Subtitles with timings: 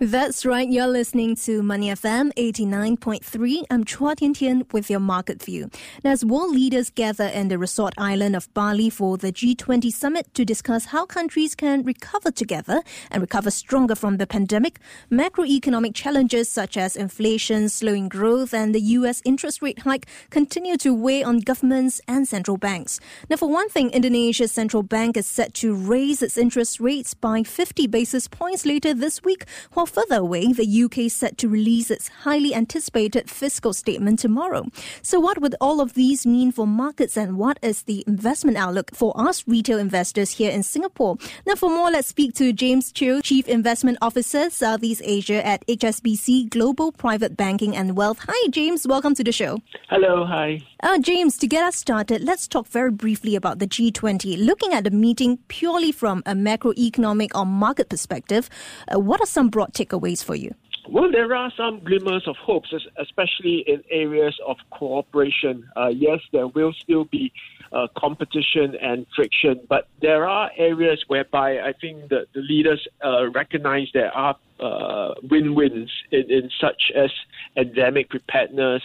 [0.00, 0.70] That's right.
[0.70, 3.64] You're listening to Money FM 89.3.
[3.68, 5.70] I'm Chua Tian Tian with your market view.
[6.04, 10.32] Now, as world leaders gather in the resort island of Bali for the G20 summit
[10.34, 14.78] to discuss how countries can recover together and recover stronger from the pandemic,
[15.10, 19.20] macroeconomic challenges such as inflation, slowing growth, and the U.S.
[19.24, 23.00] interest rate hike continue to weigh on governments and central banks.
[23.28, 27.42] Now, for one thing, Indonesia's central bank is set to raise its interest rates by
[27.42, 31.90] 50 basis points later this week, while further away, the UK is set to release
[31.90, 34.66] its highly anticipated fiscal statement tomorrow.
[35.02, 38.90] So, what would all of these mean for markets and what is the investment outlook
[38.94, 41.16] for us retail investors here in Singapore?
[41.46, 46.50] Now, for more, let's speak to James Cheo, Chief Investment Officer, Southeast Asia at HSBC
[46.50, 48.18] Global Private Banking and Wealth.
[48.28, 48.86] Hi, James.
[48.86, 49.58] Welcome to the show.
[49.88, 50.24] Hello.
[50.26, 50.60] Hi.
[50.80, 54.44] Uh, James, to get us started, let's talk very briefly about the G20.
[54.44, 58.48] Looking at the meeting purely from a macroeconomic or market perspective,
[58.94, 60.54] uh, what are some broad takeaways for you?
[60.90, 65.68] Well, there are some glimmers of hopes, especially in areas of cooperation.
[65.76, 67.30] Uh, yes, there will still be
[67.72, 73.28] uh, competition and friction, but there are areas whereby I think that the leaders uh,
[73.30, 77.10] recognize there are uh, win-wins in, in, such as
[77.54, 78.82] endemic preparedness,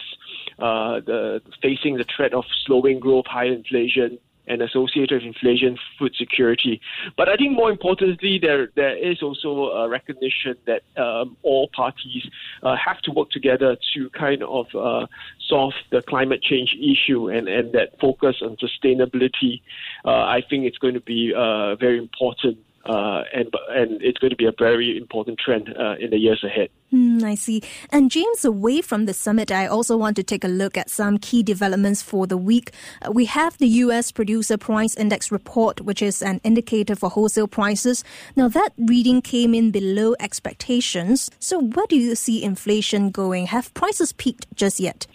[0.58, 6.14] uh, the facing the threat of slowing growth, high inflation, and associated with inflation, food
[6.16, 6.80] security.
[7.16, 12.24] But I think more importantly, there there is also a recognition that um, all parties
[12.62, 15.06] uh, have to work together to kind of uh,
[15.48, 19.62] solve the climate change issue and, and that focus on sustainability.
[20.04, 24.30] Uh, I think it's going to be uh, very important uh, and and it's going
[24.30, 26.68] to be a very important trend uh, in the years ahead.
[26.92, 27.62] Mm, I see.
[27.90, 31.18] And James, away from the summit, I also want to take a look at some
[31.18, 32.70] key developments for the week.
[33.02, 34.12] Uh, we have the U.S.
[34.12, 38.04] Producer Price Index report, which is an indicator for wholesale prices.
[38.36, 41.30] Now, that reading came in below expectations.
[41.40, 43.46] So, where do you see inflation going?
[43.46, 45.06] Have prices peaked just yet?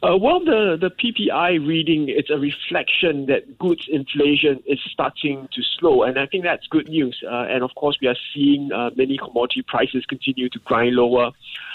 [0.00, 5.62] Uh, well, the, the PPI reading is a reflection that goods inflation is starting to
[5.78, 7.20] slow, and I think that's good news.
[7.24, 11.17] Uh, and of course, we are seeing uh, many commodity prices continue to grind lower.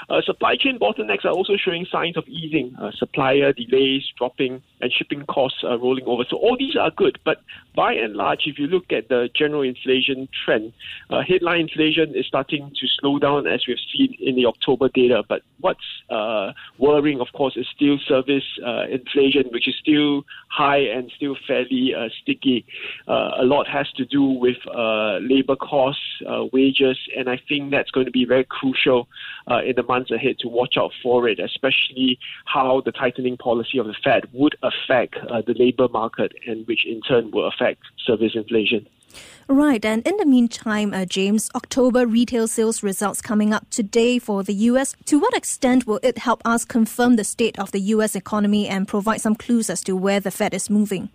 [0.10, 2.76] Uh, supply chain bottlenecks are also showing signs of easing.
[2.80, 6.24] Uh, supplier delays dropping and shipping costs are rolling over.
[6.30, 7.20] So all these are good.
[7.24, 7.38] But
[7.76, 10.74] by and large, if you look at the general inflation trend,
[11.10, 15.24] uh, headline inflation is starting to slow down as we've seen in the October data.
[15.28, 15.80] But what's
[16.10, 21.36] uh, worrying, of course, is still service uh, inflation, which is still high and still
[21.48, 22.66] fairly uh, sticky.
[23.08, 24.58] a lot has to do with
[25.22, 26.02] labor costs,
[26.52, 29.08] wages, and I think that's going to be very crucial
[29.66, 33.88] in the months ahead to watch out for it, especially how the tightening policy of
[33.88, 38.34] the Fed would affect uh, the labor market and which in turn will affect service
[38.36, 38.88] inflation.
[39.48, 44.42] Right, and in the meantime, uh, James, October retail sales results coming up today for
[44.42, 44.96] the U.S.
[45.06, 48.16] To what extent will it help us confirm the state of the U.S.
[48.16, 51.10] economy and provide some clues as to where the Fed is moving?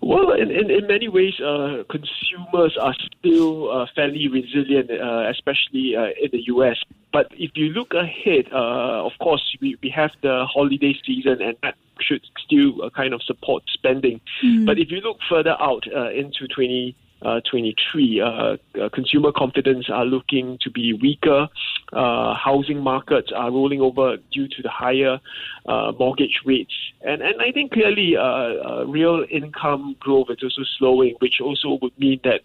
[0.00, 5.96] Well, in, in, in many ways, uh, consumers are still uh, fairly resilient, uh, especially
[5.96, 6.76] uh, in the U.S.
[7.12, 11.56] But if you look ahead, uh, of course, we, we have the holiday season, and
[11.62, 14.20] that should still kind of support spending.
[14.44, 14.66] Mm.
[14.66, 18.20] But if you look further out into 20 uh, 23.
[18.20, 21.48] Uh, uh, consumer confidence are looking to be weaker.
[21.92, 25.20] Uh, housing markets are rolling over due to the higher
[25.66, 26.74] uh, mortgage rates.
[27.02, 31.96] And, and I think clearly uh, real income growth is also slowing, which also would
[31.98, 32.40] mean that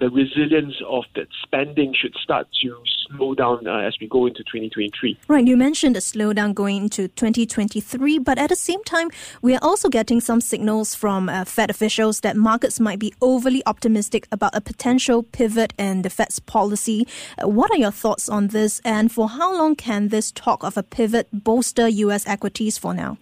[0.00, 2.76] the resilience of that spending should start to
[3.08, 5.18] slow down as we go into 2023.
[5.28, 5.46] Right.
[5.46, 9.10] You mentioned a slowdown going into 2023, but at the same time,
[9.42, 13.93] we are also getting some signals from Fed officials that markets might be overly optimistic
[13.94, 17.06] optimistic about a potential pivot in the Fed's policy.
[17.38, 20.76] Uh, what are your thoughts on this, and for how long can this talk of
[20.76, 22.26] a pivot bolster U.S.
[22.26, 23.16] equities for now?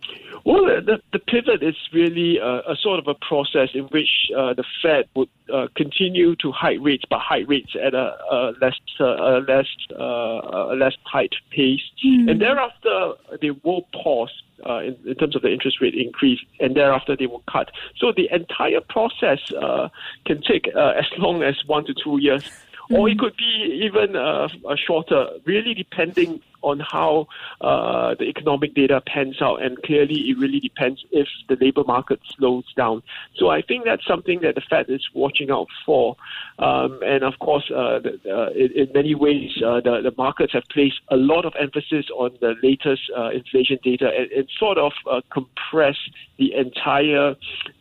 [0.45, 4.55] Well, the, the pivot is really a, a, sort of a process in which uh,
[4.55, 8.79] the Fed would uh, continue to hike rates, but hike rates at a, a less
[8.99, 12.31] uh, a less uh, a less tight pace, mm.
[12.31, 14.33] and thereafter they will pause
[14.69, 17.71] uh, in, in, terms of the interest rate increase, and thereafter they will cut.
[17.97, 19.89] So the entire process uh,
[20.25, 22.95] can take uh, as long as one to two years, mm-hmm.
[22.95, 27.27] or it could be even uh, shorter, really depending on how
[27.61, 32.21] uh, the economic data pans out, and clearly it really depends if the labor market
[32.37, 33.03] slows down.
[33.37, 36.17] So I think that's something that the Fed is watching out for,
[36.59, 40.65] um, and of course, uh, the, uh, in, many ways, uh, the, the markets have
[40.71, 44.93] placed a lot of emphasis on the latest uh, inflation data and, and sort of
[45.11, 47.35] uh, compressed the entire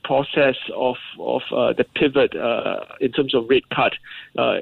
[0.03, 1.41] process of of
[1.77, 2.33] the pivot
[2.99, 3.93] in terms of rate cut,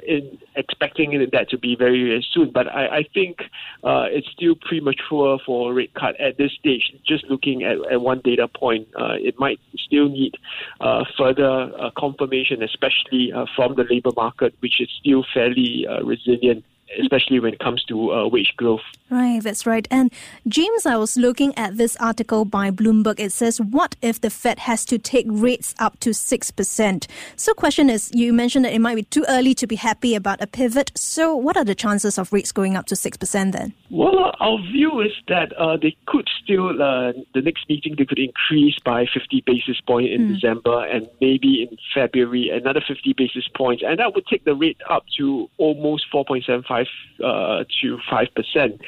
[0.06, 2.52] in expecting that to be very, very soon.
[2.52, 3.44] But I, I think
[3.84, 6.94] uh, it's still premature for a rate cut at this stage.
[7.06, 10.36] Just looking at, at one data point, uh, it might still need
[10.82, 16.04] uh, further uh, confirmation, especially uh, from the labor market, which is still fairly uh,
[16.04, 16.64] resilient
[17.02, 18.82] especially when it comes to uh, wage growth.
[19.10, 19.88] Right, that's right.
[19.90, 20.12] And
[20.48, 23.20] James, I was looking at this article by Bloomberg.
[23.20, 27.54] It says, "What if the Fed has to take rates up to six percent?" So,
[27.54, 30.48] question is, you mentioned that it might be too early to be happy about a
[30.48, 30.92] pivot.
[30.96, 33.74] So, what are the chances of rates going up to six percent then?
[33.90, 38.20] Well, our view is that uh, they could still uh, the next meeting they could
[38.20, 40.34] increase by 50 basis points in mm.
[40.36, 44.78] December and maybe in February another 50 basis points, and that would take the rate
[44.90, 46.79] up to almost 4.75 five
[47.24, 48.82] uh, to five percent.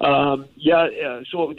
[0.00, 1.54] Um, yeah, uh, so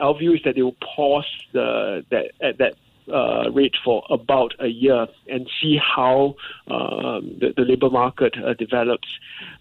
[0.00, 2.74] our view is that they will pause the that at that
[3.12, 6.34] uh, rate for about a year and see how
[6.68, 9.08] um, the, the labor market uh, develops.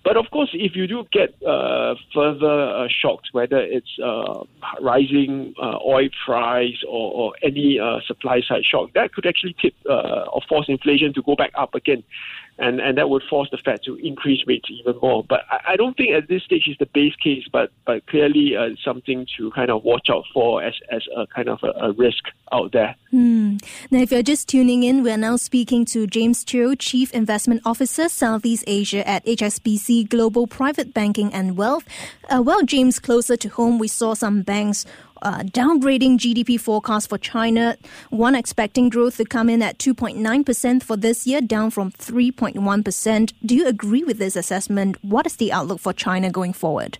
[0.03, 4.43] But of course, if you do get uh, further uh, shocks, whether it's uh,
[4.81, 10.41] rising uh, oil price or, or any supply side shock, that could actually tip or
[10.49, 12.03] force inflation to go back up again
[12.59, 15.23] and, and that would force the Fed to increase rates even more.
[15.23, 18.55] But I, I don't think at this stage is the base case, but but clearly
[18.55, 21.91] uh, something to kind of watch out for as, as a kind of a, a
[21.93, 22.95] risk out there.
[23.11, 23.57] Hmm.
[23.91, 28.09] Now, if you're just tuning in, we're now speaking to James Cheo, Chief Investment Officer,
[28.09, 31.85] Southeast Asia at HSBC Global Private Banking and Wealth.
[32.29, 34.85] Uh, well, James, closer to home, we saw some banks
[35.21, 37.77] uh, downgrading GDP forecast for China.
[38.09, 43.33] One expecting growth to come in at 2.9% for this year, down from 3.1%.
[43.45, 44.97] Do you agree with this assessment?
[45.03, 46.97] What is the outlook for China going forward?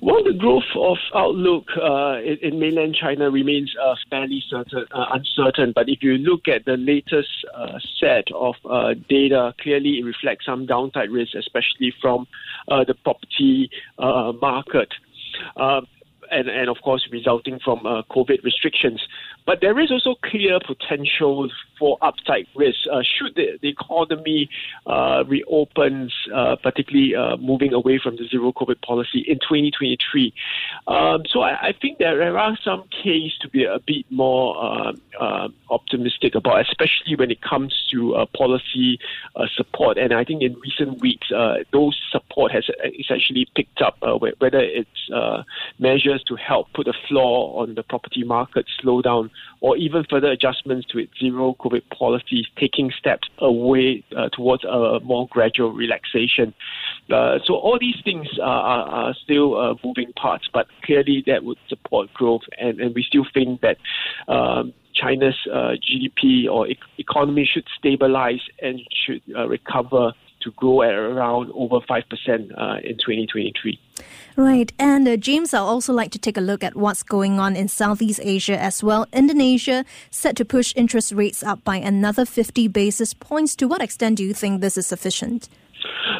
[0.00, 5.06] Well, the growth of outlook uh, in, in, mainland China remains uh, fairly certain, uh,
[5.12, 5.72] uncertain.
[5.74, 10.46] But if you look at the latest uh, set of uh, data, clearly it reflects
[10.46, 12.28] some downside risk, especially from
[12.68, 14.88] uh, the property market
[16.30, 19.00] and, and of course resulting from uh, COVID restrictions.
[19.46, 21.48] But there is also clear potential
[21.78, 24.50] for upside risk uh, should the, the economy
[24.86, 30.34] uh, reopens, uh, particularly uh, moving away from the zero COVID policy in 2023.
[30.86, 35.00] Um, so I, I, think there, are some case to be a bit more um,
[35.20, 38.98] uh, optimistic about, especially when it comes to uh, policy
[39.54, 39.98] support.
[39.98, 41.28] And I think in recent weeks,
[41.72, 42.68] those support has
[42.98, 44.88] essentially picked up, whether it's
[45.78, 49.02] measures to help put a floor on the property market, slow
[49.60, 55.00] or even further adjustments to its zero COVID policies, taking steps away uh, towards a
[55.02, 56.54] more gradual relaxation.
[57.10, 61.44] Uh, so all these things are, are, are still uh, moving parts, but clearly that
[61.44, 63.76] would support growth, and, and we still think that.
[64.28, 70.12] Um, China's uh, GDP or e- economy should stabilize and should uh, recover
[70.48, 73.78] to grow at around over 5% uh, in 2023.
[74.36, 74.72] Right.
[74.78, 77.68] And uh, James, I'd also like to take a look at what's going on in
[77.68, 79.06] Southeast Asia as well.
[79.12, 83.56] Indonesia set to push interest rates up by another 50 basis points.
[83.56, 85.48] To what extent do you think this is sufficient?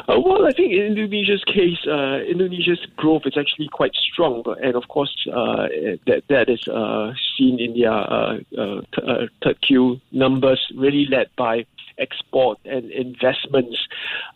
[0.07, 4.75] Uh, well, I think in Indonesia's case, uh, Indonesia's growth is actually quite strong, and
[4.75, 5.67] of course, uh,
[6.07, 11.65] that that is uh, seen in their uh, uh, third Q numbers, really led by
[11.99, 13.77] export and investments.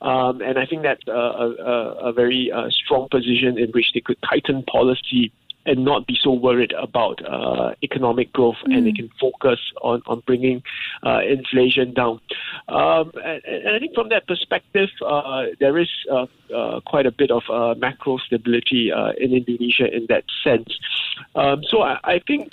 [0.01, 4.01] Um, and I think that's a, a, a very uh, strong position in which they
[4.01, 5.31] could tighten policy
[5.65, 8.75] and not be so worried about uh, economic growth, mm.
[8.75, 8.95] and they mm.
[8.97, 10.63] can focus on on bringing
[11.05, 12.19] uh, inflation down.
[12.67, 17.11] Um, and, and, I think from that perspective, uh, there is uh, uh, quite a
[17.11, 20.69] bit of uh, macro stability in Indonesia in that sense.
[21.35, 22.49] Um, so I, I think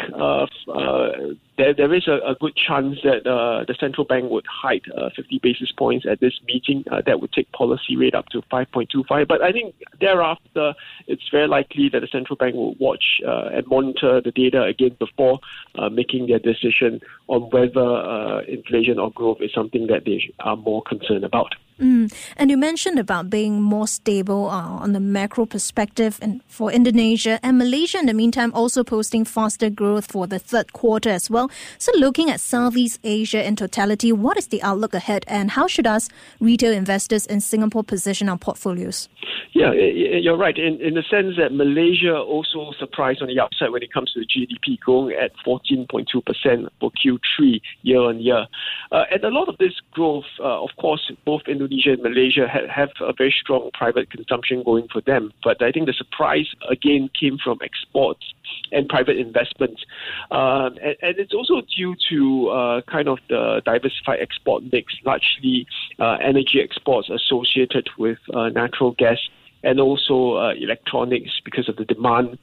[1.60, 5.10] there, there is a, a good chance that uh, the central bank would hike uh,
[5.14, 6.84] 50 basis points at this meeting.
[6.90, 9.28] Uh, that would take policy rate up to 5.25.
[9.28, 10.74] But I think thereafter,
[11.06, 14.96] it's very likely that the central bank will watch uh, and monitor the data again
[14.98, 15.40] before
[15.76, 20.56] uh, making their decision on whether uh, inflation or growth is something that they are
[20.56, 21.54] more concerned about.
[21.80, 22.12] Mm.
[22.36, 27.40] And you mentioned about being more stable uh, on the macro perspective and for Indonesia
[27.42, 31.50] and Malaysia in the meantime also posting faster growth for the third quarter as well.
[31.78, 35.86] So looking at Southeast Asia in totality, what is the outlook ahead and how should
[35.86, 39.08] us retail investors in Singapore position our portfolios?
[39.52, 40.56] Yeah, you're right.
[40.56, 44.20] In, in the sense that Malaysia also surprised on the upside when it comes to
[44.20, 48.46] the GDP, growing at 14.2% for Q3 year on year.
[48.92, 52.68] Uh, and a lot of this growth, uh, of course, both Indonesia and Malaysia have,
[52.68, 55.32] have a very strong private consumption going for them.
[55.44, 58.24] But I think the surprise again came from exports
[58.72, 59.84] and private investments.
[60.30, 65.66] Uh, and, and, it's also due to uh, kind of the diversified export mix, largely
[65.98, 69.18] uh, energy exports associated with uh, natural gas
[69.62, 72.38] and also uh, electronics because of the demand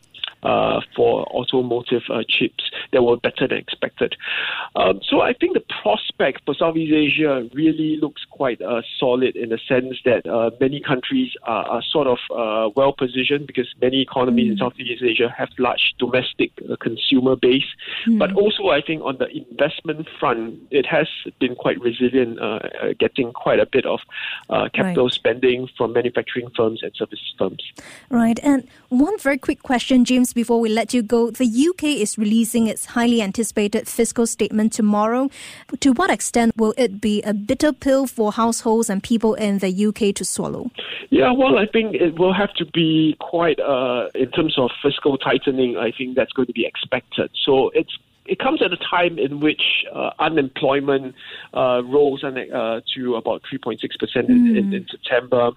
[0.47, 4.15] uh, for automotive uh, chips that were better than expected.
[4.75, 9.49] Um, so I think the prospect for Southeast Asia really looks quite uh, solid in
[9.49, 14.01] the sense that uh, many countries are, are sort of uh, well positioned because many
[14.01, 14.51] economies mm.
[14.53, 17.69] in Southeast Asia have large domestic uh, consumer base.
[18.07, 18.19] Mm.
[18.19, 21.07] But also, I think on the investment front, it has
[21.39, 22.39] been quite resilient,
[22.99, 23.99] getting quite a bit of
[24.73, 25.13] capital right.
[25.13, 27.63] spending from manufacturing firms and service firms.
[28.09, 28.39] Right.
[28.43, 31.31] And one very quick question, James before we let you go.
[31.31, 35.29] The UK is releasing its highly anticipated fiscal statement tomorrow.
[35.79, 39.71] To what extent will it be a bitter pill for households and people in the
[39.87, 40.69] UK to swallow?
[41.09, 45.17] Yeah, well, I think it will have to be quite, uh, in terms of fiscal
[45.17, 47.31] tightening, I think that's going to be expected.
[47.43, 49.63] So it's it comes at a time in which
[49.93, 51.15] uh, unemployment
[51.53, 54.29] uh, rose uh, to about 3.6% mm.
[54.29, 55.51] in, in, in, September,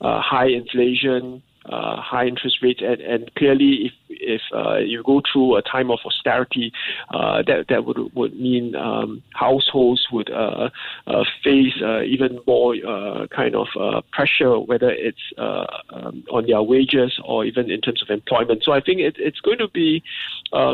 [0.00, 5.20] uh, high inflation, uh, high interest rates, and, and clearly, if if uh, you go
[5.32, 6.72] through a time of austerity,
[7.12, 10.70] uh, that that would would mean um, households would uh,
[11.06, 13.66] uh face uh, even more uh, kind of
[14.12, 18.62] pressure, whether it's um, on their wages or even in terms of employment.
[18.64, 20.02] So I think it, it's going to be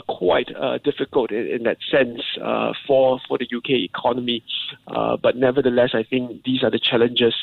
[0.06, 0.48] quite
[0.84, 2.20] difficult in, in, that sense
[2.86, 4.42] for for the UK economy.
[4.86, 7.34] but nevertheless, I think these are the challenges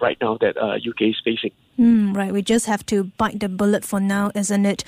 [0.00, 1.52] right now that UK is facing.
[1.80, 4.84] Mm, right, we just have to bite the bullet for now, isn't it?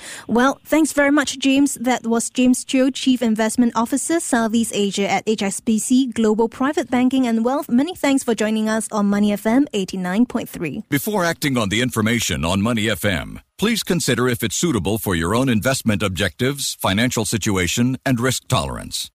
[0.53, 1.73] Well, thanks very much, James.
[1.81, 7.43] That was James Cheo, Chief Investment Officer, Southeast Asia at HSBC Global Private Banking and
[7.43, 7.69] Wealth.
[7.69, 10.83] Many thanks for joining us on Money FM 89.3.
[10.89, 15.33] Before acting on the information on Money FM, please consider if it's suitable for your
[15.33, 19.09] own investment objectives, financial situation, and risk tolerance.